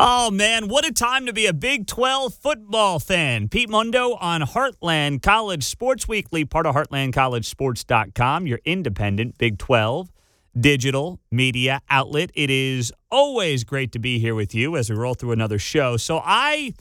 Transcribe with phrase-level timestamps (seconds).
[0.00, 3.48] Oh, man, what a time to be a Big 12 football fan.
[3.48, 10.12] Pete Mundo on Heartland College Sports Weekly, part of heartlandcollegesports.com, your independent Big 12
[10.56, 12.30] digital media outlet.
[12.36, 15.96] It is always great to be here with you as we roll through another show.
[15.96, 16.74] So, I,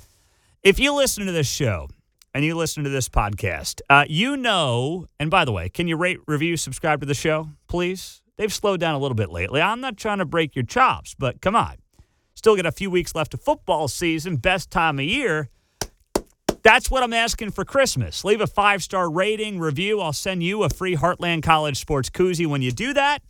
[0.62, 1.88] if you listen to this show
[2.36, 5.98] and you listen to this podcast, uh, you know, and by the way, can you
[5.98, 8.22] rate, review, subscribe to the show, please?
[8.38, 9.60] They've slowed down a little bit lately.
[9.60, 11.78] I'm not trying to break your chops, but come on.
[12.38, 15.50] Still got a few weeks left of football season, best time of year.
[16.62, 18.24] That's what I'm asking for Christmas.
[18.24, 20.00] Leave a five star rating, review.
[20.00, 23.24] I'll send you a free Heartland College Sports koozie when you do that.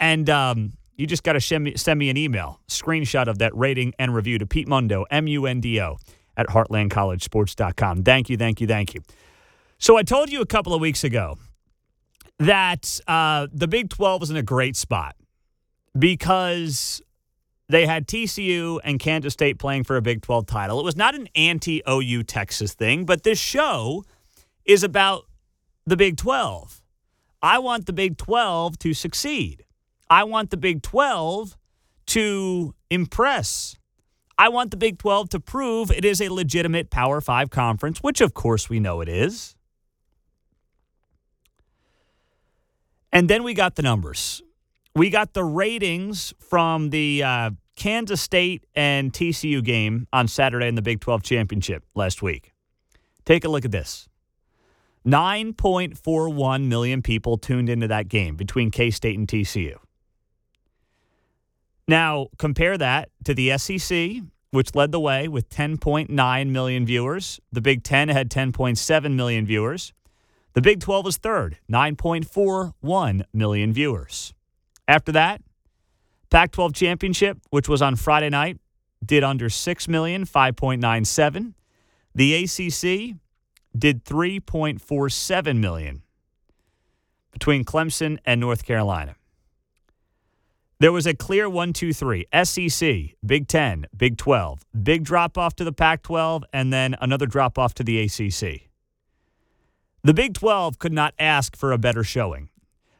[0.00, 1.62] And um, you just got to send
[2.00, 5.60] me, an email, screenshot of that rating and review to Pete Mundo, M U N
[5.60, 5.96] D O,
[6.36, 8.02] at heartlandcollegesports.com.
[8.02, 9.02] Thank you, thank you, thank you.
[9.78, 11.38] So I told you a couple of weeks ago
[12.40, 15.14] that uh, the Big 12 is in a great spot
[15.96, 17.00] because
[17.68, 20.80] they had TCU and Kansas State playing for a Big 12 title.
[20.80, 24.04] It was not an anti OU Texas thing, but this show
[24.64, 25.26] is about
[25.86, 26.82] the Big 12.
[27.42, 29.64] I want the Big 12 to succeed.
[30.10, 31.56] I want the Big 12
[32.06, 33.76] to impress.
[34.38, 38.20] I want the Big 12 to prove it is a legitimate Power 5 conference, which
[38.20, 39.54] of course we know it is.
[43.12, 44.42] And then we got the numbers.
[44.98, 50.74] We got the ratings from the uh, Kansas State and TCU game on Saturday in
[50.74, 52.52] the Big 12 championship last week.
[53.24, 54.08] Take a look at this
[55.06, 59.76] 9.41 million people tuned into that game between K State and TCU.
[61.86, 67.38] Now, compare that to the SEC, which led the way with 10.9 million viewers.
[67.52, 69.92] The Big 10 had 10.7 million viewers.
[70.54, 74.34] The Big 12 was third, 9.41 million viewers.
[74.88, 75.42] After that,
[76.30, 78.58] Pac 12 championship, which was on Friday night,
[79.04, 81.52] did under 6 million, 5.97.
[82.14, 83.16] The ACC
[83.78, 86.02] did 3.47 million
[87.30, 89.14] between Clemson and North Carolina.
[90.80, 95.54] There was a clear 1 2 3 SEC, Big 10, Big 12, big drop off
[95.56, 98.68] to the Pac 12, and then another drop off to the ACC.
[100.04, 102.48] The Big 12 could not ask for a better showing.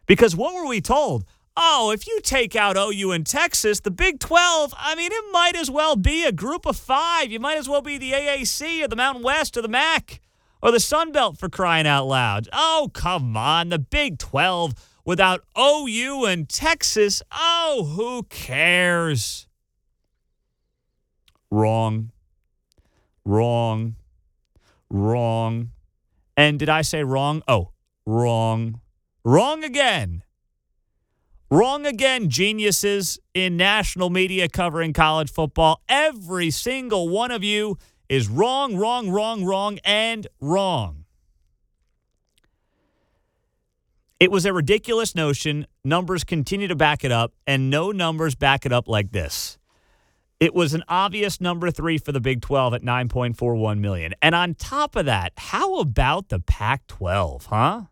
[0.06, 1.24] Because what were we told?
[1.60, 5.56] Oh, if you take out OU and Texas, the Big 12, I mean, it might
[5.56, 7.32] as well be a group of five.
[7.32, 10.20] You might as well be the AAC or the Mountain West or the MAC
[10.62, 12.48] or the Sun Belt for crying out loud.
[12.52, 13.70] Oh, come on.
[13.70, 14.74] The Big 12
[15.04, 17.22] without OU and Texas.
[17.32, 19.48] Oh, who cares?
[21.50, 22.12] Wrong.
[23.24, 23.96] Wrong.
[24.88, 25.70] Wrong.
[26.36, 27.42] And did I say wrong?
[27.48, 27.72] Oh,
[28.06, 28.80] wrong.
[29.24, 30.22] Wrong again.
[31.50, 35.80] Wrong again, geniuses in national media covering college football.
[35.88, 37.78] Every single one of you
[38.10, 41.06] is wrong, wrong, wrong, wrong, and wrong.
[44.20, 45.66] It was a ridiculous notion.
[45.84, 49.56] Numbers continue to back it up, and no numbers back it up like this.
[50.40, 54.12] It was an obvious number three for the Big 12 at 9.41 million.
[54.20, 57.82] And on top of that, how about the Pac 12, huh?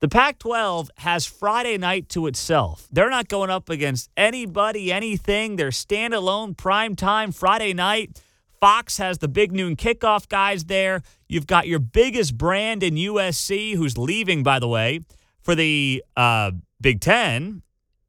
[0.00, 2.86] The Pac 12 has Friday night to itself.
[2.92, 5.56] They're not going up against anybody, anything.
[5.56, 8.20] They're standalone prime time Friday night.
[8.60, 11.02] Fox has the big noon kickoff guys there.
[11.28, 15.00] You've got your biggest brand in USC, who's leaving, by the way,
[15.40, 17.62] for the uh, Big Ten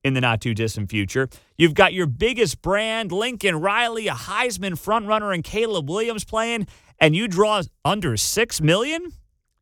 [0.04, 1.30] in the not too distant future.
[1.58, 6.68] You've got your biggest brand, Lincoln Riley, a Heisman frontrunner, and Caleb Williams playing,
[7.00, 9.14] and you draw under six million.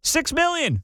[0.04, 0.82] Six million.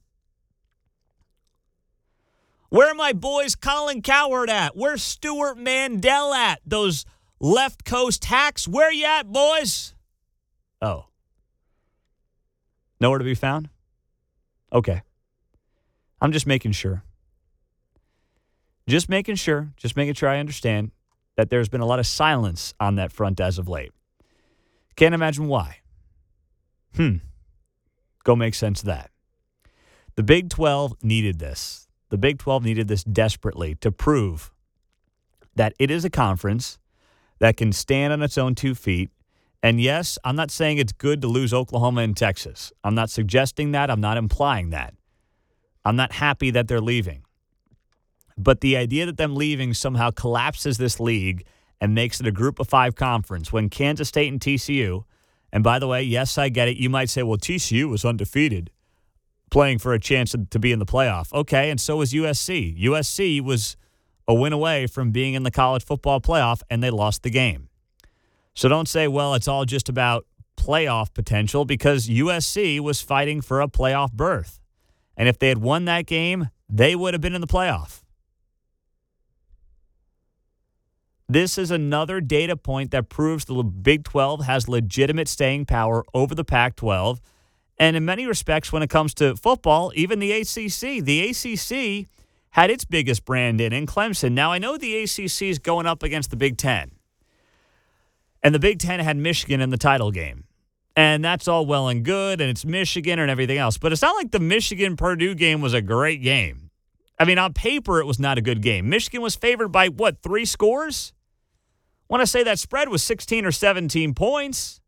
[2.72, 4.74] Where are my boys Colin Cowherd at?
[4.74, 6.62] Where's Stewart Mandel at?
[6.64, 7.04] Those
[7.38, 9.94] left coast hacks, where you at, boys?
[10.80, 11.04] Oh.
[12.98, 13.68] Nowhere to be found?
[14.72, 15.02] Okay.
[16.22, 17.04] I'm just making sure.
[18.88, 20.92] Just making sure, just making sure I understand
[21.36, 23.92] that there's been a lot of silence on that front as of late.
[24.96, 25.80] Can't imagine why.
[26.96, 27.16] Hmm.
[28.24, 29.10] Go make sense of that.
[30.14, 31.86] The Big 12 needed this.
[32.12, 34.52] The Big 12 needed this desperately to prove
[35.56, 36.78] that it is a conference
[37.38, 39.10] that can stand on its own two feet.
[39.62, 42.70] And yes, I'm not saying it's good to lose Oklahoma and Texas.
[42.84, 43.90] I'm not suggesting that.
[43.90, 44.92] I'm not implying that.
[45.86, 47.24] I'm not happy that they're leaving.
[48.36, 51.46] But the idea that them leaving somehow collapses this league
[51.80, 55.04] and makes it a group of five conference when Kansas State and TCU,
[55.50, 56.76] and by the way, yes, I get it.
[56.76, 58.70] You might say, well, TCU was undefeated
[59.52, 61.30] playing for a chance to be in the playoff.
[61.32, 62.82] Okay, and so was USC.
[62.82, 63.76] USC was
[64.26, 67.68] a win away from being in the college football playoff, and they lost the game.
[68.54, 70.26] So don't say, well, it's all just about
[70.56, 74.58] playoff potential because USC was fighting for a playoff berth.
[75.18, 78.00] And if they had won that game, they would have been in the playoff.
[81.28, 86.34] This is another data point that proves the Big 12 has legitimate staying power over
[86.34, 87.20] the Pac 12.
[87.78, 92.08] And in many respects, when it comes to football, even the ACC, the ACC
[92.50, 94.32] had its biggest brand in in Clemson.
[94.32, 96.92] Now, I know the ACC is going up against the Big Ten.
[98.42, 100.44] And the Big Ten had Michigan in the title game.
[100.94, 103.78] And that's all well and good, and it's Michigan and everything else.
[103.78, 106.70] But it's not like the Michigan Purdue game was a great game.
[107.18, 108.90] I mean, on paper, it was not a good game.
[108.90, 111.14] Michigan was favored by what, three scores?
[112.08, 114.81] Want to say that spread was 16 or 17 points.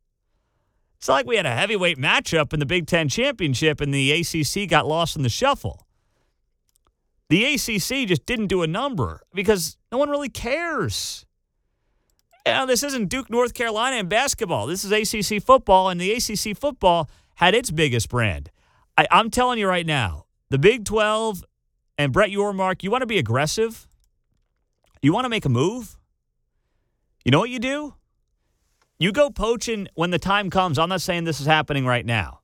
[1.05, 4.67] It's like we had a heavyweight matchup in the Big Ten championship and the ACC
[4.67, 5.87] got lost in the shuffle.
[7.29, 11.27] The ACC just didn't do a number because no one really cares.
[12.47, 14.67] You know, this isn't Duke, North Carolina in basketball.
[14.67, 18.51] This is ACC football, and the ACC football had its biggest brand.
[18.97, 21.45] I, I'm telling you right now, the Big 12
[21.99, 23.87] and Brett Yormark, you want to be aggressive?
[25.03, 25.99] You want to make a move?
[27.27, 27.93] You know what you do?
[28.99, 30.79] You go poaching when the time comes.
[30.79, 32.41] I'm not saying this is happening right now.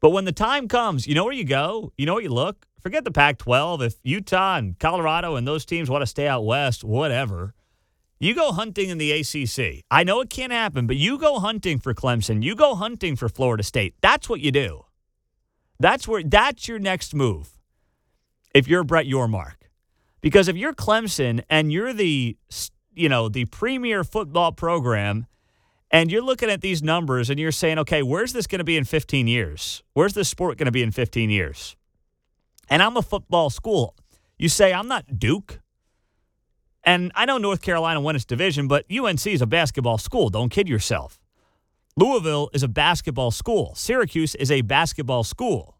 [0.00, 1.92] But when the time comes, you know where you go?
[1.96, 2.66] You know where you look?
[2.80, 3.82] Forget the Pac 12.
[3.82, 7.54] If Utah and Colorado and those teams want to stay out west, whatever.
[8.18, 9.84] You go hunting in the ACC.
[9.90, 12.42] I know it can't happen, but you go hunting for Clemson.
[12.42, 13.94] You go hunting for Florida State.
[14.00, 14.84] That's what you do.
[15.80, 17.58] That's where that's your next move.
[18.54, 19.54] If you're Brett Yormark.
[20.20, 22.36] Because if you're Clemson and you're the
[22.94, 25.26] you know, the premier football program
[25.92, 28.76] and you're looking at these numbers and you're saying, "Okay, where's this going to be
[28.76, 29.82] in 15 years?
[29.92, 31.76] Where's this sport going to be in 15 years?"
[32.68, 33.94] And I'm a football school.
[34.38, 35.60] You say, "I'm not Duke."
[36.84, 40.30] And I know North Carolina won its division, but UNC is a basketball school.
[40.30, 41.20] Don't kid yourself.
[41.96, 43.74] Louisville is a basketball school.
[43.74, 45.76] Syracuse is a basketball school.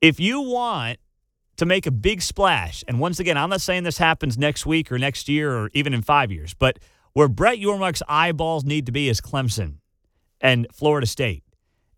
[0.00, 0.98] If you want
[1.58, 4.90] to make a big splash, and once again, I'm not saying this happens next week
[4.90, 6.78] or next year or even in five years, but
[7.12, 9.76] where Brett Yormark's eyeballs need to be is Clemson
[10.40, 11.44] and Florida State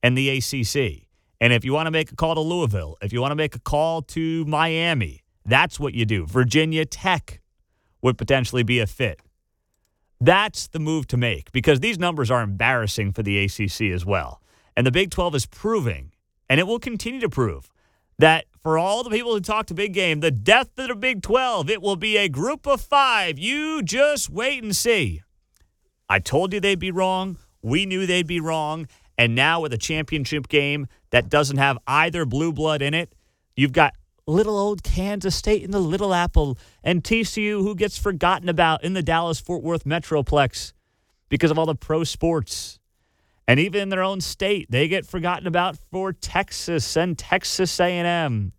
[0.02, 1.08] and the ACC.
[1.40, 3.54] And if you want to make a call to Louisville, if you want to make
[3.54, 6.26] a call to Miami, that's what you do.
[6.26, 7.40] Virginia Tech
[8.02, 9.20] would potentially be a fit.
[10.20, 14.40] That's the move to make because these numbers are embarrassing for the ACC as well.
[14.76, 16.12] And the Big 12 is proving,
[16.48, 17.70] and it will continue to prove,
[18.18, 21.22] that for all the people who talk to big game, the death of the Big
[21.22, 23.38] 12, it will be a group of five.
[23.38, 25.22] You just wait and see.
[26.08, 27.36] I told you they'd be wrong.
[27.60, 28.88] We knew they'd be wrong.
[29.18, 33.14] And now with a championship game that doesn't have either blue blood in it,
[33.54, 33.92] you've got
[34.26, 38.94] little old Kansas State in the Little Apple, and TCU, who gets forgotten about in
[38.94, 40.72] the Dallas Fort Worth Metroplex
[41.28, 42.78] because of all the pro sports.
[43.46, 48.52] And even in their own state, they get forgotten about for Texas and Texas A&M.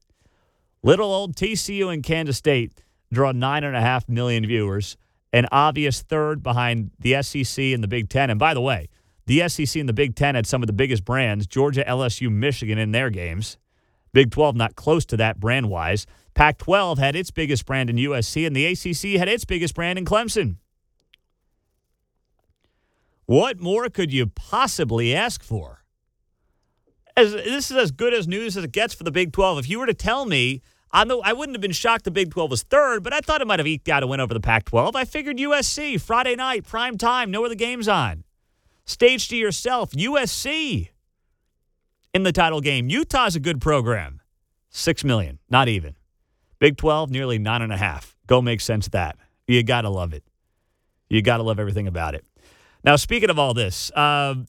[0.84, 4.98] Little old TCU and Kansas State draw nine and a half million viewers,
[5.34, 8.30] an obvious third behind the SEC and the Big Ten.
[8.30, 8.90] And by the way,
[9.26, 12.78] the SEC and the Big Ten had some of the biggest brands: Georgia, LSU, Michigan
[12.78, 13.58] in their games.
[14.14, 16.06] Big 12 not close to that brand wise.
[16.36, 20.00] Pac 12 had its biggest brand in USC, and the ACC had its biggest brand
[20.00, 20.58] in Clemson.
[23.26, 25.84] What more could you possibly ask for?
[27.18, 29.60] As, this is as good as news as it gets for the Big 12.
[29.60, 32.32] If you were to tell me, I, know, I wouldn't have been shocked the Big
[32.32, 34.40] 12 was third, but I thought it might have eked out a win over the
[34.40, 34.96] Pac 12.
[34.96, 38.24] I figured USC, Friday night, prime time, where the game's on.
[38.86, 40.90] Stage to yourself, USC
[42.14, 42.90] in the title game.
[42.90, 44.22] Utah's a good program.
[44.70, 45.96] Six million, not even.
[46.60, 48.16] Big 12, nearly nine and a half.
[48.28, 49.18] Go make sense of that.
[49.48, 50.24] You got to love it.
[51.10, 52.26] You got to love everything about it.
[52.86, 54.46] Now, speaking of all this, uh, do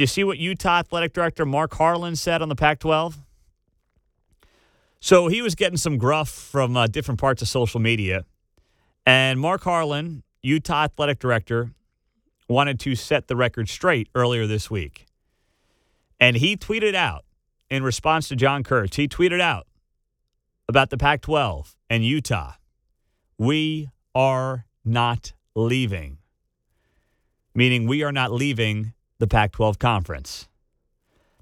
[0.00, 3.18] you see what Utah Athletic Director Mark Harlan said on the Pac 12?
[5.00, 8.24] So he was getting some gruff from uh, different parts of social media.
[9.04, 11.72] And Mark Harlan, Utah Athletic Director,
[12.48, 15.06] wanted to set the record straight earlier this week.
[16.20, 17.24] And he tweeted out
[17.68, 19.66] in response to John Kurtz, he tweeted out
[20.68, 22.52] about the Pac 12 and Utah.
[23.36, 26.18] We are not leaving,
[27.54, 30.48] meaning we are not leaving the Pac 12 conference.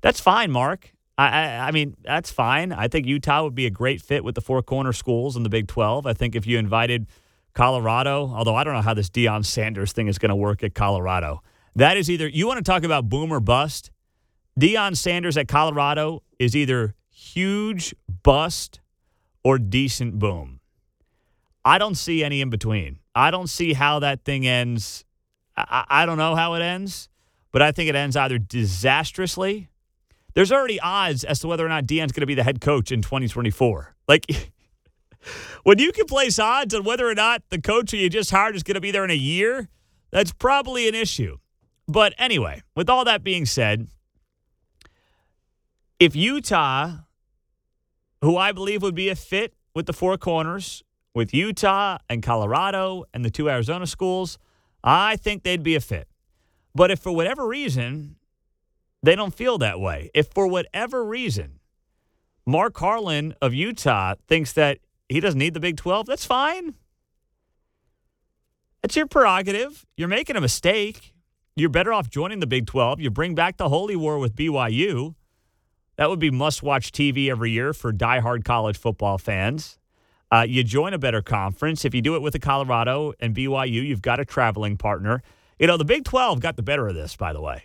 [0.01, 0.93] That's fine, Mark.
[1.17, 2.73] I, I, I, mean, that's fine.
[2.73, 5.49] I think Utah would be a great fit with the four corner schools in the
[5.49, 6.07] Big 12.
[6.07, 7.07] I think if you invited
[7.53, 10.75] Colorado, although I don't know how this Deion Sanders thing is going to work at
[10.75, 11.43] Colorado,
[11.77, 13.91] that is either you want to talk about boom or bust.
[14.59, 18.81] Deion Sanders at Colorado is either huge bust
[19.45, 20.61] or decent boom.
[21.65, 22.99] I don't see any in between.
[23.15, 25.05] I don't see how that thing ends.
[25.69, 27.09] I, I don't know how it ends,
[27.53, 29.69] but I think it ends either disastrously.
[30.35, 32.93] There's already odds as to whether or not Deion's going to be the head coach
[32.93, 33.95] in 2024.
[34.07, 34.27] Like,
[35.65, 38.55] when you can place odds on whether or not the coach who you just hired
[38.55, 39.69] is going to be there in a year,
[40.11, 41.39] that's probably an issue.
[41.89, 43.89] But anyway, with all that being said,
[45.99, 46.99] if Utah,
[48.23, 53.05] who I believe would be a fit with the four corners, with Utah and Colorado
[53.13, 54.39] and the two Arizona schools,
[54.83, 56.09] I think they'd be a fit.
[56.75, 58.17] But if for whatever reason
[59.03, 61.61] they don't feel that way, if for whatever reason
[62.47, 66.75] Mark Harlan of Utah thinks that he doesn't need the Big 12, that's fine.
[68.83, 69.85] That's your prerogative.
[69.97, 71.15] You're making a mistake.
[71.57, 73.01] You're better off joining the Big 12.
[73.01, 75.15] You bring back the Holy War with BYU.
[75.97, 79.79] That would be must watch TV every year for diehard college football fans.
[80.33, 81.85] Uh, you join a better conference.
[81.85, 85.23] If you do it with the Colorado and BYU, you've got a traveling partner.
[85.59, 87.65] You know, the Big 12 got the better of this, by the way.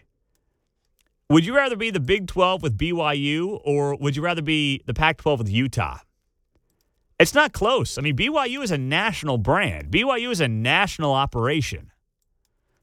[1.30, 4.94] Would you rather be the Big 12 with BYU or would you rather be the
[4.94, 6.00] Pac 12 with Utah?
[7.20, 7.98] It's not close.
[7.98, 11.92] I mean, BYU is a national brand, BYU is a national operation.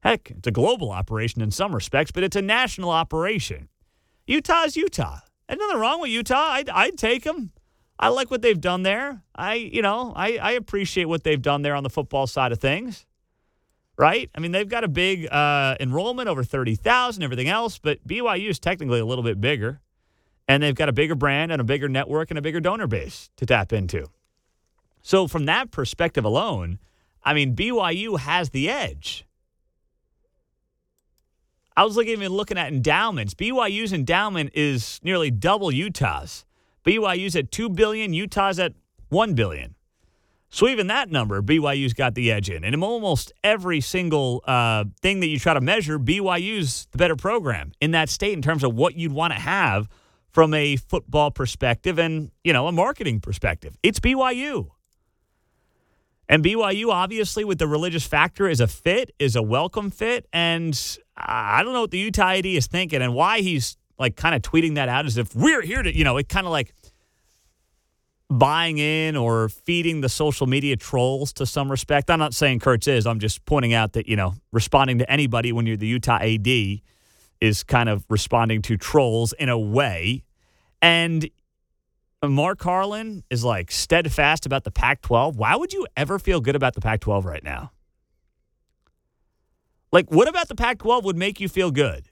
[0.03, 3.69] Heck, it's a global operation in some respects, but it's a national operation.
[4.27, 5.21] Utah is Utah.
[5.47, 6.53] There's nothing wrong with Utah.
[6.53, 7.53] I'd, I'd take them.
[8.03, 9.23] I like what they've done there.
[9.33, 12.59] I, you know, I, I appreciate what they've done there on the football side of
[12.59, 13.07] things.
[13.97, 14.29] Right?
[14.35, 18.59] I mean, they've got a big uh, enrollment, over 30,000, everything else, but BYU is
[18.59, 19.81] technically a little bit bigger.
[20.49, 23.31] And they've got a bigger brand and a bigger network and a bigger donor base
[23.37, 24.09] to tap into.
[25.01, 26.81] So, from that perspective alone,
[27.23, 29.25] I mean, BYU has the edge.
[31.77, 33.35] I was looking, even looking at endowments.
[33.35, 36.45] BYU's endowment is nearly double Utah's.
[36.85, 38.73] BYU's at two billion, Utah's at
[39.09, 39.75] one billion.
[40.51, 42.63] So even that number, BYU's got the edge in.
[42.63, 47.17] And in almost every single uh, thing that you try to measure, BYU's the better
[47.17, 49.89] program in that state in terms of what you'd want to have
[50.31, 53.77] from a football perspective and you know a marketing perspective.
[53.83, 54.71] It's BYU.
[56.29, 60.27] And BYU, obviously, with the religious factor, is a fit, is a welcome fit.
[60.33, 60.79] And
[61.17, 64.43] I don't know what the Utah AD is thinking and why he's like kind of
[64.43, 66.75] tweeting that out as if we're here to, you know, it kind of like
[68.29, 72.11] buying in or feeding the social media trolls to some respect.
[72.11, 73.07] I'm not saying Kurtz is.
[73.07, 76.49] I'm just pointing out that, you know, responding to anybody when you're the Utah AD
[77.41, 80.25] is kind of responding to trolls in a way.
[80.81, 81.29] And
[82.25, 85.37] Mark Harlan is like steadfast about the Pac 12.
[85.37, 87.73] Why would you ever feel good about the Pac 12 right now?
[89.91, 92.09] Like, what about the Pac 12 would make you feel good?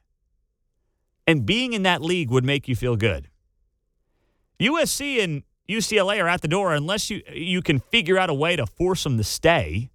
[1.26, 3.28] And being in that league would make you feel good.
[4.60, 8.56] USC and UCLA are at the door unless you, you can figure out a way
[8.56, 9.90] to force them to stay.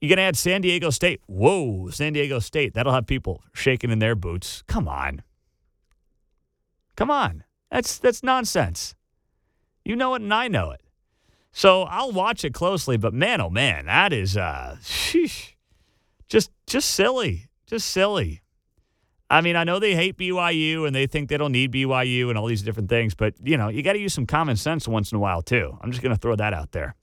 [0.00, 1.20] You're going to add San Diego State.
[1.26, 2.74] Whoa, San Diego State.
[2.74, 4.62] That'll have people shaking in their boots.
[4.66, 5.22] Come on.
[6.96, 7.44] Come on.
[7.70, 8.94] That's that's nonsense.
[9.84, 10.82] You know it and I know it.
[11.52, 15.54] So I'll watch it closely, but man, oh man, that is uh sheesh,
[16.28, 17.46] just just silly.
[17.66, 18.40] Just silly.
[19.30, 22.38] I mean, I know they hate BYU and they think they don't need BYU and
[22.38, 25.12] all these different things, but you know, you got to use some common sense once
[25.12, 25.76] in a while too.
[25.82, 26.94] I'm just going to throw that out there.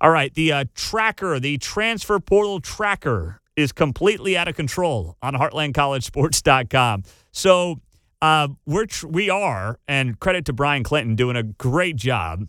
[0.00, 5.32] All right, the uh, tracker, the transfer portal tracker is completely out of control on
[5.32, 7.04] heartlandcollegesports.com.
[7.32, 7.80] So
[8.20, 12.48] uh, we're tr- we are, and credit to Brian Clinton doing a great job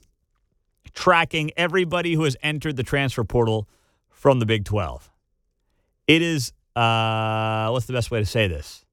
[0.93, 3.69] tracking everybody who has entered the transfer portal
[4.09, 5.09] from the Big 12.
[6.07, 8.83] It is, uh, what's the best way to say this?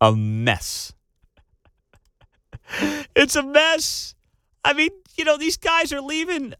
[0.00, 0.92] A mess.
[3.16, 4.14] it's a mess.
[4.64, 6.54] I mean, you know, these guys are leaving.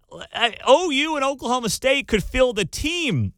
[0.69, 3.33] OU and Oklahoma State could fill the team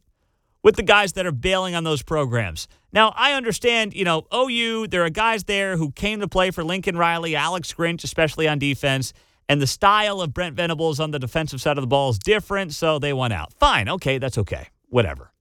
[0.63, 2.67] with the guys that are bailing on those programs.
[2.91, 6.63] Now, I understand, you know, OU, there are guys there who came to play for
[6.63, 9.13] Lincoln Riley, Alex Grinch, especially on defense,
[9.49, 12.73] and the style of Brent Venables on the defensive side of the ball is different,
[12.73, 13.51] so they went out.
[13.53, 14.69] Fine, okay, that's okay.
[14.87, 15.31] Whatever.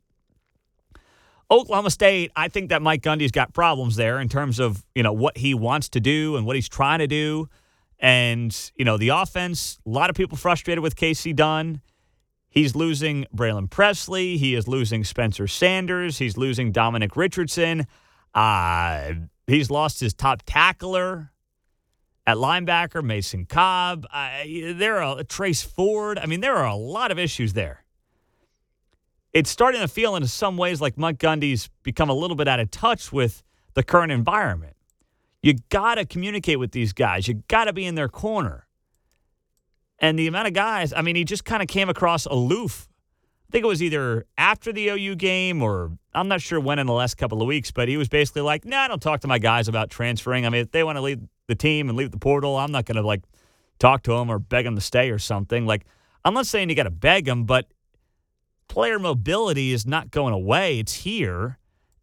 [1.53, 5.13] Oklahoma State, I think that Mike Gundy's got problems there in terms of, you know,
[5.13, 7.47] what he wants to do and what he's trying to do.
[7.99, 11.83] And, you know, the offense, a lot of people frustrated with Kasey Dunn.
[12.49, 14.39] He's losing Braylon Presley.
[14.39, 16.17] He is losing Spencer Sanders.
[16.19, 17.87] He's losing Dominic Richardson.
[18.35, 19.13] Uh,
[19.47, 21.33] he's lost his top tackler
[22.27, 24.07] at linebacker, Mason Cobb.
[24.11, 24.45] Uh,
[24.75, 26.19] there are Trace Ford.
[26.19, 27.85] I mean, there are a lot of issues there.
[29.33, 32.61] It's starting to feel in some ways like Mike Gundy's become a little bit out
[32.61, 33.43] of touch with
[33.75, 34.77] the current environment.
[35.43, 37.27] You got to communicate with these guys.
[37.27, 38.67] You got to be in their corner.
[39.99, 42.89] And the amount of guys, I mean, he just kind of came across aloof
[43.53, 46.87] I think it was either after the OU game or I'm not sure when in
[46.87, 49.29] the last couple of weeks, but he was basically like, nah, I don't talk to
[49.29, 50.47] my guys about transferring.
[50.47, 52.87] I mean, if they want to leave the team and leave the portal, I'm not
[52.87, 53.21] going to like
[53.79, 55.67] talk to them or beg them to stay or something.
[55.67, 55.85] Like,
[56.25, 57.67] I'm not saying you got to beg them, but
[58.73, 60.79] player mobility is not going away.
[60.79, 61.59] It's here.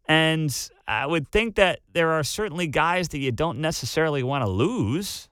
[0.06, 4.48] And I would think that there are certainly guys that you don't necessarily want to
[4.48, 5.28] lose.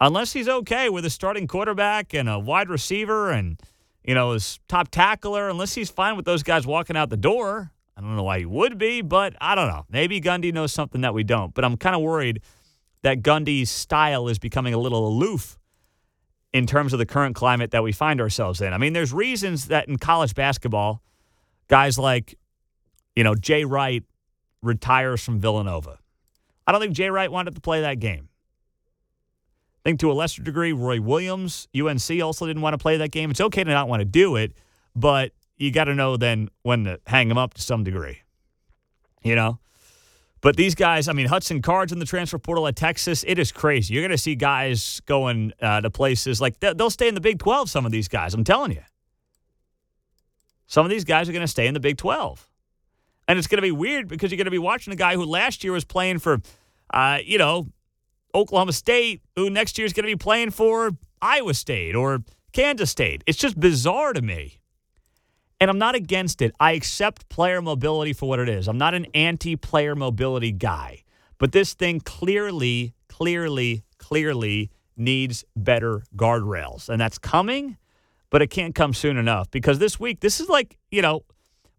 [0.00, 3.60] Unless he's okay with a starting quarterback and a wide receiver and,
[4.02, 7.70] you know, his top tackler, unless he's fine with those guys walking out the door.
[7.96, 9.84] I don't know why he would be, but I don't know.
[9.88, 11.54] Maybe Gundy knows something that we don't.
[11.54, 12.40] But I'm kind of worried
[13.02, 15.59] that Gundy's style is becoming a little aloof
[16.52, 18.72] in terms of the current climate that we find ourselves in.
[18.72, 21.02] I mean, there's reasons that in college basketball,
[21.68, 22.36] guys like,
[23.14, 24.02] you know, Jay Wright
[24.62, 25.98] retires from Villanova.
[26.66, 28.28] I don't think Jay Wright wanted to play that game.
[29.80, 33.10] I think to a lesser degree, Roy Williams, UNC also didn't want to play that
[33.10, 33.30] game.
[33.30, 34.52] It's okay to not want to do it,
[34.94, 38.20] but you got to know then when to hang them up to some degree.
[39.22, 39.58] You know?
[40.42, 43.24] But these guys, I mean, Hudson Card's in the transfer portal at Texas.
[43.26, 43.92] It is crazy.
[43.92, 47.38] You're going to see guys going uh, to places like they'll stay in the Big
[47.38, 48.32] 12, some of these guys.
[48.32, 48.82] I'm telling you.
[50.66, 52.48] Some of these guys are going to stay in the Big 12.
[53.28, 55.24] And it's going to be weird because you're going to be watching a guy who
[55.24, 56.40] last year was playing for,
[56.94, 57.66] uh, you know,
[58.34, 62.20] Oklahoma State, who next year is going to be playing for Iowa State or
[62.52, 63.22] Kansas State.
[63.26, 64.59] It's just bizarre to me.
[65.60, 66.52] And I'm not against it.
[66.58, 68.66] I accept player mobility for what it is.
[68.66, 71.04] I'm not an anti player mobility guy.
[71.38, 76.88] But this thing clearly, clearly, clearly needs better guardrails.
[76.88, 77.76] And that's coming,
[78.30, 81.22] but it can't come soon enough because this week, this is like, you know,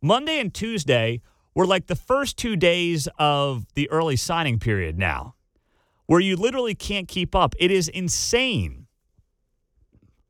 [0.01, 1.21] Monday and Tuesday
[1.53, 5.35] were like the first two days of the early signing period now,
[6.05, 7.55] where you literally can't keep up.
[7.59, 8.87] It is insane.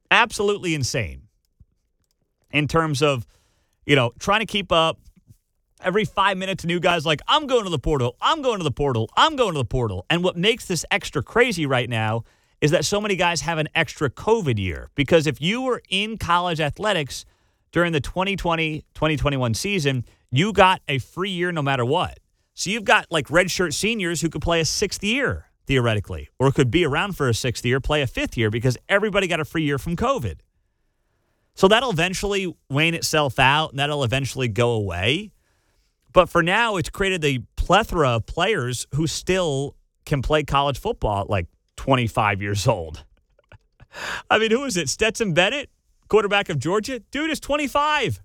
[0.09, 1.23] Absolutely insane
[2.51, 3.25] in terms of
[3.85, 4.99] you know, trying to keep up.
[5.83, 8.15] Every five minutes, new guy's like, I'm going to the portal.
[8.21, 9.09] I'm going to the portal.
[9.17, 10.05] I'm going to the portal.
[10.11, 12.23] And what makes this extra crazy right now
[12.61, 14.91] is that so many guys have an extra COVID year.
[14.93, 17.25] Because if you were in college athletics
[17.71, 22.19] during the 2020 2021 season, you got a free year no matter what.
[22.53, 26.69] So you've got like redshirt seniors who could play a sixth year theoretically, or could
[26.69, 29.63] be around for a sixth year, play a fifth year because everybody got a free
[29.63, 30.39] year from COVID.
[31.55, 35.31] So that'll eventually wane itself out and that'll eventually go away.
[36.13, 41.21] But for now, it's created a plethora of players who still can play college football
[41.21, 43.05] at like 25 years old.
[44.29, 44.89] I mean, who is it?
[44.89, 45.69] Stetson Bennett,
[46.07, 46.99] quarterback of Georgia?
[47.11, 48.21] Dude is 25.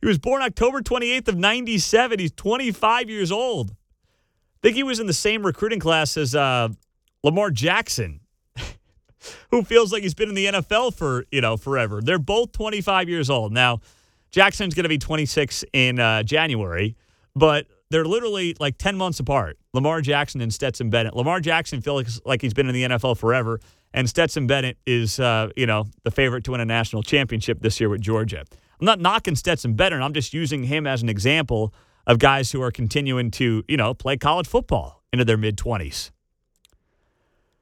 [0.00, 2.18] He was born October 28th of 97.
[2.18, 3.70] He's 25 years old.
[3.70, 6.68] I think he was in the same recruiting class as uh,
[7.22, 8.20] Lamar Jackson
[9.50, 12.00] who feels like he's been in the NFL for, you know, forever.
[12.00, 13.52] They're both 25 years old.
[13.52, 13.80] Now,
[14.30, 16.96] Jackson's going to be 26 in uh, January,
[17.36, 19.58] but they're literally like 10 months apart.
[19.72, 21.14] Lamar Jackson and Stetson Bennett.
[21.14, 23.60] Lamar Jackson feels like he's been in the NFL forever,
[23.92, 27.78] and Stetson Bennett is, uh, you know, the favorite to win a national championship this
[27.78, 28.44] year with Georgia.
[28.80, 30.02] I'm not knocking Stetson Bennett.
[30.02, 31.72] I'm just using him as an example
[32.06, 36.10] of guys who are continuing to, you know, play college football into their mid 20s.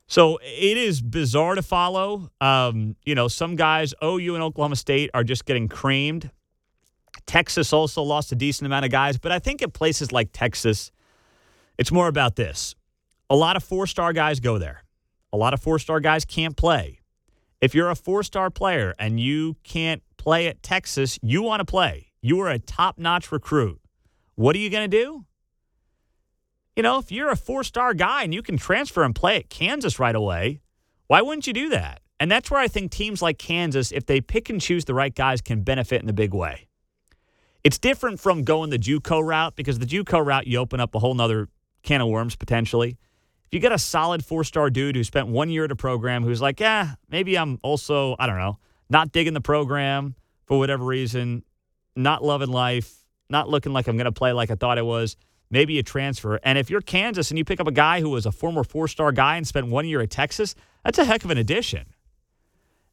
[0.07, 2.31] So it is bizarre to follow.
[2.41, 6.31] Um, you know, some guys, OU and Oklahoma State, are just getting creamed.
[7.27, 10.91] Texas also lost a decent amount of guys, but I think at places like Texas,
[11.79, 12.75] it's more about this.
[13.31, 14.85] A lot of four star guys go there,
[15.33, 17.01] a lot of four star guys can't play.
[17.61, 21.65] If you're a four star player and you can't play at Texas, you want to
[21.65, 22.09] play.
[22.21, 23.81] You are a top notch recruit.
[24.35, 25.25] What are you going to do?
[26.77, 29.51] You know, if you're a four star guy and you can transfer and play at
[29.51, 30.61] Kansas right away,
[31.07, 32.01] why wouldn't you do that?
[32.19, 35.15] And that's where I think teams like Kansas, if they pick and choose the right
[35.15, 36.69] guys, can benefit in a big way.
[37.63, 40.99] It's different from going the JUCO route because the JUCO route, you open up a
[40.99, 41.49] whole nother
[41.83, 42.97] can of worms potentially.
[43.47, 46.25] If you get a solid four star dude who spent one year at a program
[46.25, 48.59] who's like, yeah, maybe I'm also, I don't know,
[48.89, 50.15] not digging the program
[50.47, 51.45] for whatever reason,
[51.95, 52.95] not loving life,
[53.29, 55.17] not looking like I'm going to play like I thought I was
[55.53, 56.41] maybe a transfer.
[56.43, 58.89] And if you're Kansas and you pick up a guy who was a former four
[58.89, 61.87] star guy and spent one year at Texas, that's a heck of an addition.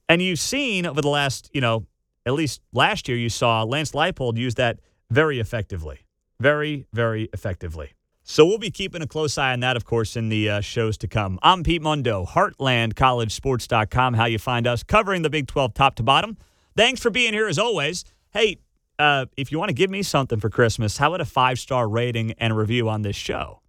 [0.08, 1.88] And you've seen over the last, you know,
[2.26, 6.02] at least last year, you saw Lance Leipold use that very effectively.
[6.40, 7.94] Very, very effectively.
[8.24, 10.98] So we'll be keeping a close eye on that, of course, in the uh, shows
[11.00, 11.40] to come.
[11.42, 16.38] I'm Pete Mundo, HeartlandCollegeSports.com, how you find us, covering the Big 12 top to bottom.
[16.78, 18.06] Thanks for being here as always.
[18.32, 18.58] Hey,
[19.00, 21.88] uh, if you want to give me something for Christmas, how about a five star
[21.88, 23.62] rating and a review on this show?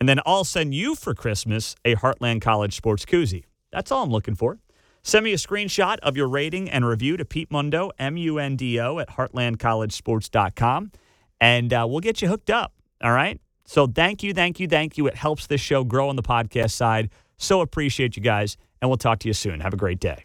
[0.00, 3.44] And then I'll send you for Christmas a Heartland College Sports Koozie.
[3.72, 4.58] That's all I'm looking for.
[5.02, 8.56] Send me a screenshot of your rating and review to Pete Mundo, M U N
[8.56, 10.92] D O, at heartlandcollegesports.com,
[11.40, 12.72] and uh, we'll get you hooked up.
[13.02, 13.38] All right.
[13.66, 15.06] So thank you, thank you, thank you.
[15.06, 17.10] It helps this show grow on the podcast side.
[17.36, 19.60] So appreciate you guys, and we'll talk to you soon.
[19.60, 20.24] Have a great day.